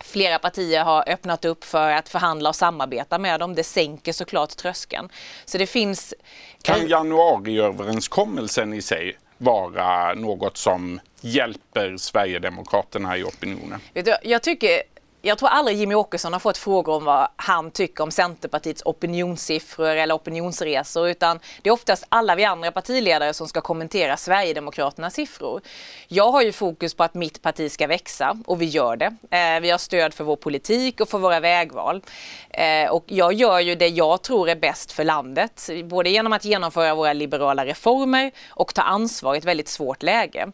Flera 0.03 0.39
partier 0.39 0.83
har 0.83 1.09
öppnat 1.09 1.45
upp 1.45 1.63
för 1.63 1.91
att 1.91 2.09
förhandla 2.09 2.49
och 2.49 2.55
samarbeta 2.55 3.17
med 3.17 3.39
dem. 3.39 3.55
Det 3.55 3.63
sänker 3.63 4.13
såklart 4.13 4.57
tröskeln. 4.57 5.09
Så 5.45 5.57
det 5.57 5.67
finns... 5.67 6.13
Kan 6.61 6.87
januariöverenskommelsen 6.87 8.73
i 8.73 8.81
sig 8.81 9.17
vara 9.37 10.13
något 10.13 10.57
som 10.57 10.99
hjälper 11.21 11.97
Sverigedemokraterna 11.97 13.17
i 13.17 13.23
opinionen? 13.23 13.79
Jag 14.23 14.43
tycker 14.43 14.81
jag 15.21 15.37
tror 15.37 15.49
aldrig 15.49 15.77
Jimmy 15.77 15.95
Åkesson 15.95 16.33
har 16.33 16.39
fått 16.39 16.57
frågor 16.57 16.93
om 16.93 17.05
vad 17.05 17.27
han 17.35 17.71
tycker 17.71 18.03
om 18.03 18.11
Centerpartiets 18.11 18.81
opinionssiffror 18.85 19.89
eller 19.89 20.15
opinionsresor 20.15 21.09
utan 21.09 21.39
det 21.61 21.69
är 21.69 21.73
oftast 21.73 22.05
alla 22.09 22.35
vi 22.35 22.45
andra 22.45 22.71
partiledare 22.71 23.33
som 23.33 23.47
ska 23.47 23.61
kommentera 23.61 24.17
Sverigedemokraternas 24.17 25.13
siffror. 25.13 25.61
Jag 26.07 26.31
har 26.31 26.41
ju 26.41 26.51
fokus 26.51 26.93
på 26.93 27.03
att 27.03 27.13
mitt 27.13 27.41
parti 27.41 27.71
ska 27.71 27.87
växa 27.87 28.37
och 28.45 28.61
vi 28.61 28.65
gör 28.65 28.95
det. 28.95 29.15
Eh, 29.37 29.61
vi 29.61 29.69
har 29.69 29.77
stöd 29.77 30.13
för 30.13 30.23
vår 30.23 30.35
politik 30.35 31.01
och 31.01 31.09
för 31.09 31.17
våra 31.17 31.39
vägval. 31.39 32.01
Eh, 32.49 32.89
och 32.89 33.03
jag 33.07 33.33
gör 33.33 33.59
ju 33.59 33.75
det 33.75 33.87
jag 33.87 34.21
tror 34.21 34.49
är 34.49 34.55
bäst 34.55 34.91
för 34.91 35.03
landet, 35.03 35.69
både 35.83 36.09
genom 36.09 36.33
att 36.33 36.45
genomföra 36.45 36.95
våra 36.95 37.13
liberala 37.13 37.65
reformer 37.65 38.31
och 38.49 38.73
ta 38.73 38.81
ansvar 38.81 39.35
i 39.35 39.37
ett 39.37 39.45
väldigt 39.45 39.67
svårt 39.67 40.03
läge. 40.03 40.51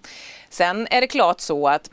Sen 0.50 0.88
är 0.92 1.02
det 1.02 1.08
klart 1.08 1.40
så 1.40 1.68
att 1.68 1.90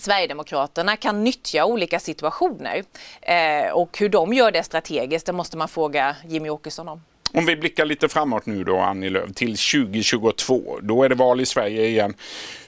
Sverigedemokraterna 0.00 0.96
kan 0.96 1.24
nyttja 1.24 1.64
olika 1.64 2.00
situationer. 2.00 2.84
Eh, 3.22 3.70
och 3.72 3.98
hur 3.98 4.08
de 4.08 4.32
gör 4.32 4.50
det 4.52 4.62
strategiskt, 4.62 5.26
det 5.26 5.32
måste 5.32 5.56
man 5.56 5.68
fråga 5.68 6.16
Jimmy 6.28 6.48
Åkesson 6.48 6.88
om. 6.88 7.02
Om 7.32 7.46
vi 7.46 7.56
blickar 7.56 7.84
lite 7.84 8.08
framåt 8.08 8.46
nu 8.46 8.64
då, 8.64 8.78
Annie 8.78 9.10
Lööf, 9.10 9.34
till 9.34 9.56
2022. 9.56 10.78
Då 10.82 11.02
är 11.02 11.08
det 11.08 11.14
val 11.14 11.40
i 11.40 11.46
Sverige 11.46 11.86
igen. 11.86 12.14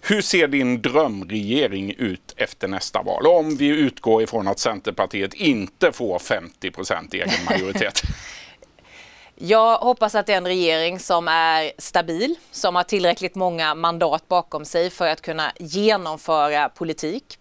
Hur 0.01 0.23
ser 0.23 0.49
din 0.49 0.83
drömregering 0.83 1.95
ut 1.99 2.35
efter 2.37 2.69
nästa 2.69 3.03
val? 3.03 3.27
Om 3.27 3.57
vi 3.57 3.67
utgår 3.67 4.23
ifrån 4.23 4.49
att 4.49 4.59
Centerpartiet 4.59 5.35
inte 5.35 5.93
får 5.93 6.19
50 6.19 6.71
procent 6.71 7.15
egen 7.15 7.45
majoritet. 7.51 8.03
Jag 9.41 9.79
hoppas 9.79 10.15
att 10.15 10.27
det 10.27 10.33
är 10.33 10.37
en 10.37 10.47
regering 10.47 10.99
som 10.99 11.29
är 11.29 11.73
stabil, 11.79 12.35
som 12.51 12.77
har 12.77 12.83
tillräckligt 12.83 13.35
många 13.35 13.75
mandat 13.75 14.29
bakom 14.29 14.65
sig 14.65 14.91
för 14.91 15.09
att 15.09 15.21
kunna 15.21 15.53
genomföra 15.59 16.69
politik. 16.69 17.39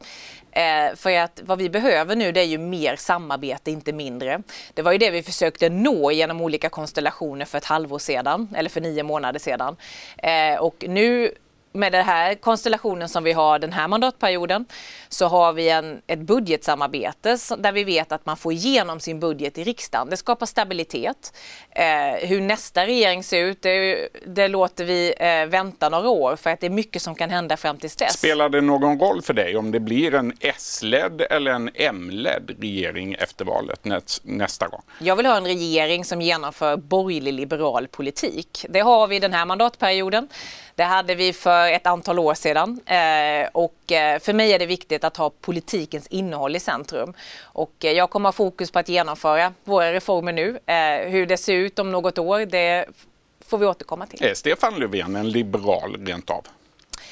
Eh, 0.51 0.96
för 0.96 1.18
att 1.18 1.42
vad 1.46 1.58
vi 1.58 1.70
behöver 1.70 2.16
nu 2.16 2.32
det 2.32 2.39
är 2.39 2.46
ju 2.46 2.58
mer 2.58 2.96
samarbete, 2.96 3.72
inte 3.72 3.94
mindre. 3.94 4.42
Det 4.74 4.82
var 4.82 4.92
ju 4.92 4.98
det 4.98 5.12
vi 5.12 5.24
försökte 5.24 5.70
nå 5.70 6.12
genom 6.12 6.42
olika 6.42 6.70
konstellationer 6.70 7.46
för 7.46 7.58
ett 7.58 7.66
halvår 7.66 8.00
sedan, 8.00 8.56
eller 8.56 8.70
för 8.70 8.82
nio 8.82 9.04
månader 9.04 9.39
sedan. 9.39 9.75
Eh, 10.18 10.60
och 10.60 10.86
nu 10.88 11.32
med 11.72 11.92
den 11.92 12.06
här 12.06 12.36
konstellationen 12.36 13.10
som 13.10 13.24
vi 13.24 13.34
har 13.34 13.60
den 13.60 13.74
här 13.74 13.88
mandatperioden 13.88 14.66
så 15.10 15.28
har 15.28 15.54
vi 15.54 15.70
en, 15.70 16.02
ett 16.08 16.20
budgetsamarbete 16.20 17.38
där 17.58 17.72
vi 17.72 17.84
vet 17.84 18.12
att 18.12 18.26
man 18.26 18.38
får 18.38 18.54
igenom 18.54 19.00
sin 19.00 19.20
budget 19.20 19.58
i 19.58 19.64
riksdagen. 19.64 20.10
Det 20.10 20.18
skapar 20.18 20.46
stabilitet. 20.46 21.34
Eh, 21.72 22.28
hur 22.28 22.42
nästa 22.42 22.86
regering 22.86 23.24
ser 23.24 23.44
ut, 23.44 23.62
det, 23.62 24.10
det 24.28 24.48
låter 24.48 24.86
vi 24.86 25.14
eh, 25.18 25.46
vänta 25.46 25.90
några 25.90 26.10
år 26.10 26.36
för 26.36 26.50
att 26.50 26.60
det 26.60 26.68
är 26.68 26.72
mycket 26.72 27.02
som 27.02 27.16
kan 27.16 27.30
hända 27.30 27.58
fram 27.58 27.78
till 27.78 27.90
dess. 27.90 28.18
Spelar 28.18 28.50
det 28.50 28.62
någon 28.62 29.00
roll 29.00 29.22
för 29.22 29.34
dig 29.34 29.58
om 29.58 29.72
det 29.72 29.80
blir 29.80 30.16
en 30.16 30.34
S-ledd 30.40 31.22
eller 31.22 31.52
en 31.52 31.70
M-ledd 31.76 32.56
regering 32.60 33.14
efter 33.14 33.46
valet 33.46 33.86
nästa 34.24 34.68
gång? 34.68 34.82
Jag 35.00 35.16
vill 35.16 35.26
ha 35.26 35.38
en 35.38 35.46
regering 35.46 36.06
som 36.06 36.22
genomför 36.22 36.78
borgerlig 36.78 37.34
liberal 37.34 37.88
politik. 37.88 38.66
Det 38.70 38.80
har 38.80 39.08
vi 39.08 39.20
den 39.20 39.34
här 39.34 39.46
mandatperioden. 39.46 40.28
Det 40.76 40.84
hade 40.84 41.16
vi 41.16 41.34
för 41.34 41.57
ett 41.66 41.88
antal 41.88 42.20
år 42.20 42.34
sedan 42.34 42.80
eh, 42.86 43.50
och 43.52 43.92
eh, 43.92 44.20
för 44.20 44.34
mig 44.34 44.54
är 44.54 44.60
det 44.60 44.66
viktigt 44.66 45.04
att 45.04 45.18
ha 45.18 45.30
politikens 45.30 46.08
innehåll 46.08 46.56
i 46.56 46.60
centrum. 46.60 47.14
Och 47.42 47.86
eh, 47.86 47.92
jag 47.92 48.10
kommer 48.10 48.28
ha 48.28 48.34
fokus 48.34 48.72
på 48.72 48.80
att 48.80 48.90
genomföra 48.90 49.54
våra 49.64 49.94
reformer 49.94 50.34
nu. 50.34 50.60
Hur 51.10 51.26
det 51.26 51.38
ser 51.38 51.54
ut 51.54 51.80
om 51.80 51.92
något 51.92 52.18
år, 52.18 52.46
det 52.46 52.86
får 53.46 53.58
vi 53.58 53.66
återkomma 53.66 54.06
till. 54.06 54.24
Är 54.24 54.34
Stefan 54.34 54.80
Löfven 54.80 55.16
en 55.16 55.30
liberal 55.30 56.06
rent 56.06 56.30
av? 56.30 56.48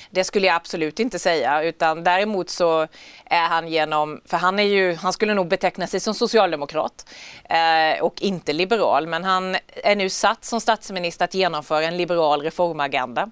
Det 0.10 0.24
skulle 0.24 0.48
jag 0.48 0.56
absolut 0.56 1.00
inte 1.00 1.20
säga 1.20 1.64
utan 1.64 2.04
däremot 2.04 2.50
så 2.50 2.88
är 3.26 3.48
han 3.48 3.68
genom, 3.68 4.22
för 4.26 4.38
han 4.38 4.60
är 4.60 4.64
ju, 4.64 4.96
han 4.96 5.14
skulle 5.14 5.34
nog 5.34 5.48
beteckna 5.48 5.88
sig 5.88 6.00
som 6.00 6.14
socialdemokrat 6.14 7.10
eh, 7.44 8.04
och 8.04 8.22
inte 8.22 8.54
liberal 8.54 9.08
men 9.08 9.24
han 9.24 9.56
är 9.84 9.96
nu 9.96 10.10
satt 10.10 10.46
som 10.46 10.62
statsminister 10.62 11.26
att 11.26 11.34
genomföra 11.34 11.86
en 11.86 11.98
liberal 11.98 12.42
reformagenda 12.42 13.30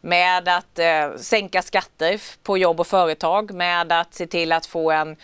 med 0.00 0.48
att 0.48 0.78
eh, 0.78 1.16
sänka 1.16 1.62
skatter 1.62 2.20
på 2.42 2.58
jobb 2.58 2.80
och 2.80 2.86
företag, 2.86 3.50
med 3.54 3.92
att 3.92 4.14
se 4.14 4.26
till 4.26 4.52
att 4.52 4.66
få 4.66 4.90
en 4.90 5.16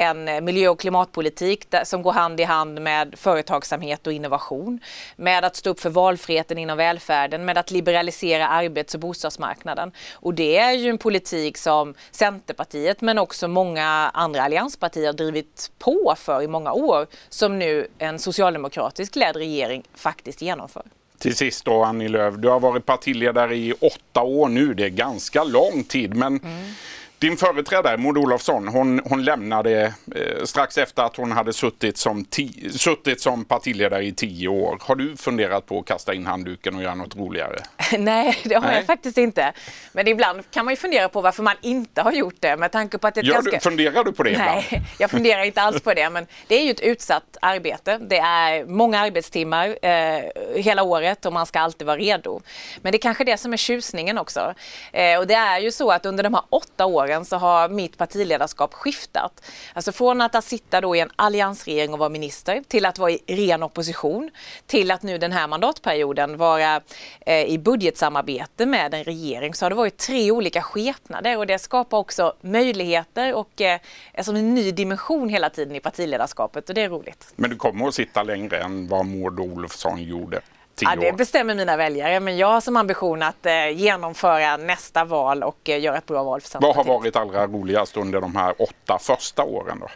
en 0.00 0.28
eh, 0.28 0.40
miljö 0.40 0.68
och 0.68 0.80
klimatpolitik 0.80 1.66
som 1.84 2.02
går 2.02 2.12
hand 2.12 2.40
i 2.40 2.44
hand 2.44 2.80
med 2.80 3.14
företagsamhet 3.16 4.06
och 4.06 4.12
innovation, 4.12 4.80
med 5.16 5.44
att 5.44 5.56
stå 5.56 5.70
upp 5.70 5.80
för 5.80 5.90
valfriheten 5.90 6.58
inom 6.58 6.76
välfärden, 6.76 7.44
med 7.44 7.58
att 7.58 7.70
liberalisera 7.70 8.48
arbets 8.48 8.94
och 8.94 9.00
bostadsmarknaden. 9.00 9.92
Och 10.12 10.34
det 10.34 10.58
är 10.58 10.72
ju 10.72 10.90
en 10.90 10.98
politik 10.98 11.58
som 11.58 11.94
Centerpartiet 12.10 13.00
men 13.00 13.18
också 13.18 13.48
många 13.48 13.86
andra 14.14 14.42
allianspartier 14.42 15.06
har 15.06 15.12
drivit 15.12 15.70
på 15.78 16.14
för 16.16 16.42
i 16.42 16.48
många 16.48 16.72
år, 16.72 17.06
som 17.28 17.58
nu 17.58 17.86
en 17.98 18.18
socialdemokratisk 18.18 19.16
ledd 19.16 19.36
regering 19.36 19.82
faktiskt 19.94 20.42
genomför. 20.42 20.82
Till 21.18 21.36
sist 21.36 21.64
då 21.64 21.82
Annie 21.84 22.08
Lööf, 22.08 22.34
du 22.34 22.48
har 22.48 22.60
varit 22.60 22.86
partiledare 22.86 23.56
i 23.56 23.72
åtta 23.72 24.22
år 24.22 24.48
nu, 24.48 24.74
det 24.74 24.84
är 24.84 24.88
ganska 24.88 25.44
lång 25.44 25.84
tid 25.84 26.16
men 26.16 26.40
mm. 26.40 26.74
Din 27.20 27.36
företrädare 27.36 27.96
Maud 27.96 28.18
Olofsson, 28.18 28.68
hon, 28.68 29.00
hon 29.04 29.24
lämnade 29.24 29.94
eh, 30.14 30.44
strax 30.44 30.78
efter 30.78 31.02
att 31.02 31.16
hon 31.16 31.32
hade 31.32 31.52
suttit 31.52 31.96
som, 31.96 32.24
ti, 32.24 32.70
suttit 32.70 33.20
som 33.20 33.44
partiledare 33.44 34.04
i 34.04 34.12
tio 34.12 34.48
år. 34.48 34.78
Har 34.80 34.94
du 34.94 35.16
funderat 35.16 35.66
på 35.66 35.78
att 35.78 35.86
kasta 35.86 36.14
in 36.14 36.26
handduken 36.26 36.74
och 36.76 36.82
göra 36.82 36.94
något 36.94 37.16
roligare? 37.16 37.56
Nej, 37.98 38.38
det 38.44 38.54
har 38.54 38.66
Nej. 38.66 38.76
jag 38.76 38.86
faktiskt 38.86 39.18
inte. 39.18 39.52
Men 39.92 40.08
ibland 40.08 40.50
kan 40.50 40.64
man 40.64 40.72
ju 40.72 40.76
fundera 40.76 41.08
på 41.08 41.20
varför 41.20 41.42
man 41.42 41.56
inte 41.60 42.02
har 42.02 42.12
gjort 42.12 42.36
det 42.40 42.56
med 42.56 42.72
tanke 42.72 42.98
på 42.98 43.06
att 43.06 43.14
det 43.14 43.20
Gör 43.20 43.34
ganska... 43.34 43.50
du, 43.50 43.60
Funderar 43.60 44.04
du 44.04 44.12
på 44.12 44.22
det 44.22 44.38
Nej, 44.38 44.66
ibland? 44.68 44.86
jag 44.98 45.10
funderar 45.10 45.44
inte 45.44 45.62
alls 45.62 45.82
på 45.82 45.94
det. 45.94 46.10
Men 46.10 46.26
det 46.46 46.54
är 46.54 46.64
ju 46.64 46.70
ett 46.70 46.80
utsatt 46.80 47.36
arbete. 47.42 47.98
Det 47.98 48.18
är 48.18 48.64
många 48.64 49.00
arbetstimmar 49.00 49.78
eh, 49.82 50.22
hela 50.54 50.82
året 50.82 51.26
och 51.26 51.32
man 51.32 51.46
ska 51.46 51.60
alltid 51.60 51.86
vara 51.86 51.96
redo. 51.96 52.40
Men 52.82 52.92
det 52.92 52.96
är 52.96 53.00
kanske 53.00 53.24
det 53.24 53.36
som 53.36 53.52
är 53.52 53.56
tjusningen 53.56 54.18
också. 54.18 54.54
Eh, 54.92 55.18
och 55.18 55.26
det 55.26 55.34
är 55.34 55.58
ju 55.58 55.70
så 55.70 55.90
att 55.90 56.06
under 56.06 56.24
de 56.24 56.34
här 56.34 56.44
åtta 56.50 56.86
åren 56.86 57.24
så 57.24 57.36
har 57.36 57.68
mitt 57.68 57.98
partiledarskap 57.98 58.74
skiftat. 58.74 59.42
Alltså 59.72 59.92
från 59.92 60.20
att 60.20 60.44
sitta 60.44 60.80
då 60.80 60.96
i 60.96 61.00
en 61.00 61.10
alliansregering 61.16 61.92
och 61.92 61.98
vara 61.98 62.08
minister 62.08 62.62
till 62.68 62.86
att 62.86 62.98
vara 62.98 63.10
i 63.10 63.20
ren 63.26 63.62
opposition 63.62 64.30
till 64.66 64.90
att 64.90 65.02
nu 65.02 65.18
den 65.18 65.32
här 65.32 65.48
mandatperioden 65.48 66.36
vara 66.36 66.80
eh, 67.26 67.44
i 67.44 67.58
budgetsamarbete 67.80 68.66
med 68.66 68.94
en 68.94 69.04
regering 69.04 69.54
så 69.54 69.64
har 69.64 69.70
det 69.70 69.76
varit 69.76 69.96
tre 69.96 70.30
olika 70.30 70.62
skepnader 70.62 71.38
och 71.38 71.46
det 71.46 71.58
skapar 71.58 71.98
också 71.98 72.34
möjligheter 72.40 73.34
och 73.34 73.60
eh, 73.60 73.80
alltså 74.16 74.32
en 74.32 74.54
ny 74.54 74.72
dimension 74.72 75.28
hela 75.28 75.50
tiden 75.50 75.76
i 75.76 75.80
partiledarskapet 75.80 76.68
och 76.68 76.74
det 76.74 76.82
är 76.82 76.88
roligt. 76.88 77.32
Men 77.36 77.50
du 77.50 77.56
kommer 77.56 77.88
att 77.88 77.94
sitta 77.94 78.22
längre 78.22 78.58
än 78.58 78.88
vad 78.88 79.06
Maud 79.06 79.40
Olofsson 79.40 80.02
gjorde? 80.02 80.40
Ja, 80.80 80.96
det 80.96 81.12
bestämmer 81.12 81.54
mina 81.54 81.76
väljare, 81.76 82.20
men 82.20 82.36
jag 82.36 82.46
har 82.46 82.60
som 82.60 82.76
ambition 82.76 83.22
att 83.22 83.46
eh, 83.46 83.68
genomföra 83.68 84.56
nästa 84.56 85.04
val 85.04 85.42
och 85.42 85.68
eh, 85.68 85.80
göra 85.80 85.98
ett 85.98 86.06
bra 86.06 86.22
val 86.22 86.40
för 86.40 86.48
Centerpartiet. 86.48 86.86
Vad 86.86 86.94
har 86.94 87.00
varit 87.00 87.16
allra 87.16 87.46
roligast 87.46 87.96
under 87.96 88.20
de 88.20 88.36
här 88.36 88.54
åtta 88.58 88.98
första 89.00 89.44
åren 89.44 89.78
då? 89.80 89.88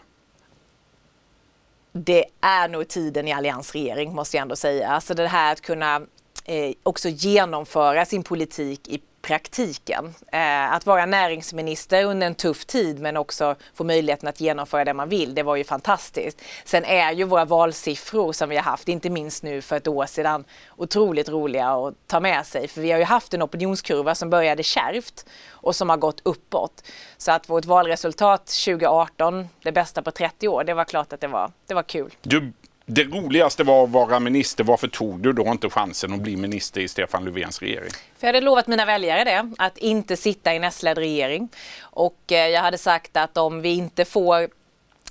Det 1.93 2.25
är 2.41 2.69
nog 2.69 2.89
tiden 2.89 3.29
i 3.29 3.33
alliansregering 3.33 4.15
måste 4.15 4.37
jag 4.37 4.43
ändå 4.43 4.57
säga. 4.57 4.89
Alltså 4.89 5.15
det 5.15 5.29
här 5.29 5.53
att 5.53 5.61
kunna 5.61 6.01
eh, 6.45 6.73
också 6.83 7.09
genomföra 7.09 8.05
sin 8.05 8.23
politik 8.23 8.89
i 8.89 9.01
praktiken. 9.25 10.15
Eh, 10.33 10.73
att 10.73 10.87
vara 10.87 11.07
näringsminister 11.07 12.05
under 12.05 12.27
en 12.27 12.35
tuff 12.35 12.65
tid 12.65 13.01
men 13.01 13.17
också 13.17 13.55
få 13.75 13.85
möjligheten 13.85 14.29
att 14.29 14.41
genomföra 14.41 14.85
det 14.85 14.95
man 14.95 15.09
vill, 15.09 15.35
det 15.35 15.43
var 15.43 15.57
ju 15.57 15.65
fantastiskt. 15.65 16.43
Sen 16.65 16.85
är 16.85 17.13
ju 17.13 17.25
våra 17.25 17.45
valsiffror 17.45 18.33
som 18.33 18.49
vi 18.49 18.57
har 18.57 18.63
haft, 18.63 18.89
inte 18.89 19.11
minst 19.11 19.43
nu 19.43 19.63
för 19.63 19.77
ett 19.77 19.89
år 19.89 20.07
sedan, 20.07 20.45
otroligt 20.77 21.29
roliga 21.29 21.69
att 21.69 21.95
ta 22.07 22.21
med 22.21 22.47
sig. 22.47 22.69
För 22.69 22.81
vi 22.81 22.93
har 22.93 22.99
ju 22.99 23.05
haft 23.05 23.35
en 23.35 23.43
opinionskurva 23.43 24.15
som 24.15 24.31
började 24.31 24.63
kärvt 24.63 25.27
och 25.49 25.77
som 25.77 25.91
har 25.91 25.97
gått 25.97 26.21
uppåt. 26.23 26.85
Så 27.17 27.33
att 27.33 27.49
vårt 27.49 27.65
valresultat 27.65 28.47
2018, 28.47 29.49
det 29.63 29.73
bästa 29.73 30.03
på 30.03 30.11
30 30.11 30.49
år, 30.49 30.65
det 30.65 30.75
var 30.75 30.85
klart 30.85 31.13
att 31.13 31.21
det 31.21 31.29
var, 31.29 31.51
det 31.67 31.75
var 31.75 31.83
kul. 31.83 32.15
Du 32.23 32.53
det 32.87 33.05
roligaste 33.05 33.65
var 33.65 33.85
att 33.85 33.91
vara 33.91 34.21
minister. 34.21 34.65
Varför 34.65 34.89
tog 34.89 35.21
du 35.21 35.33
då 35.33 35.47
inte 35.47 35.71
chansen 35.71 36.13
att 36.13 36.21
bli 36.21 36.37
minister 36.37 36.81
i 36.81 36.89
Stefan 36.89 37.25
Löfvens 37.25 37.63
regering? 37.63 37.91
För 38.19 38.27
jag 38.27 38.35
hade 38.35 38.41
lovat 38.41 38.67
mina 38.67 38.85
väljare 38.85 39.25
det, 39.25 39.51
att 39.59 39.79
inte 39.79 40.17
sitta 40.17 40.53
i 40.53 40.57
en 40.57 40.65
S-ledd 40.65 40.99
regering. 40.99 41.49
Och 41.81 42.19
eh, 42.33 42.49
jag 42.49 42.61
hade 42.61 42.79
sagt 42.79 43.17
att 43.17 43.37
om 43.37 43.61
vi 43.61 43.75
inte 43.75 44.05
får 44.05 44.49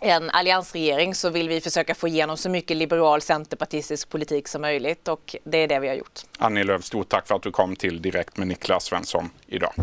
en 0.01 0.29
alliansregering 0.29 1.15
så 1.15 1.29
vill 1.29 1.49
vi 1.49 1.61
försöka 1.61 1.95
få 1.95 2.07
igenom 2.07 2.37
så 2.37 2.49
mycket 2.49 2.77
liberal 2.77 3.21
centerpartistisk 3.21 4.09
politik 4.09 4.47
som 4.47 4.61
möjligt 4.61 5.07
och 5.07 5.35
det 5.43 5.57
är 5.57 5.67
det 5.67 5.79
vi 5.79 5.87
har 5.87 5.95
gjort. 5.95 6.19
Annie 6.37 6.63
Lööf, 6.63 6.83
stort 6.83 7.09
tack 7.09 7.27
för 7.27 7.35
att 7.35 7.43
du 7.43 7.51
kom 7.51 7.75
till 7.75 8.01
Direkt 8.01 8.37
med 8.37 8.47
Niklas 8.47 8.83
Svensson 8.83 9.29
idag. 9.47 9.73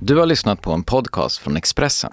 Du 0.00 0.16
har 0.16 0.26
lyssnat 0.26 0.60
på 0.60 0.72
en 0.72 0.82
podcast 0.82 1.38
från 1.38 1.56
Expressen. 1.56 2.12